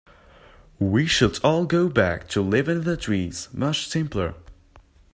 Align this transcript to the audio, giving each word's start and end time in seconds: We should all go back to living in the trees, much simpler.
We 0.79 1.05
should 1.05 1.37
all 1.43 1.67
go 1.67 1.87
back 1.87 2.27
to 2.29 2.41
living 2.41 2.77
in 2.79 2.83
the 2.85 2.97
trees, 2.97 3.49
much 3.53 3.87
simpler. 3.87 4.33